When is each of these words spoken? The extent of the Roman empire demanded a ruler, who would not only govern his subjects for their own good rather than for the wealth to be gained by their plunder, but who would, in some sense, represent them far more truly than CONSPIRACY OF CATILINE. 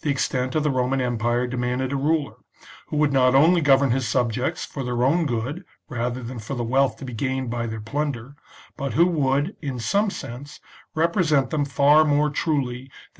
The 0.00 0.10
extent 0.10 0.56
of 0.56 0.64
the 0.64 0.72
Roman 0.72 1.00
empire 1.00 1.46
demanded 1.46 1.92
a 1.92 1.96
ruler, 1.96 2.34
who 2.88 2.96
would 2.96 3.12
not 3.12 3.36
only 3.36 3.60
govern 3.60 3.92
his 3.92 4.08
subjects 4.08 4.64
for 4.64 4.82
their 4.82 5.04
own 5.04 5.24
good 5.24 5.64
rather 5.88 6.20
than 6.20 6.40
for 6.40 6.56
the 6.56 6.64
wealth 6.64 6.96
to 6.96 7.04
be 7.04 7.12
gained 7.14 7.48
by 7.48 7.68
their 7.68 7.80
plunder, 7.80 8.34
but 8.76 8.94
who 8.94 9.06
would, 9.06 9.54
in 9.62 9.78
some 9.78 10.10
sense, 10.10 10.58
represent 10.96 11.50
them 11.50 11.64
far 11.64 12.04
more 12.04 12.28
truly 12.28 12.50
than 12.56 12.58
CONSPIRACY 12.58 12.86
OF 12.86 12.90
CATILINE. 12.90 12.90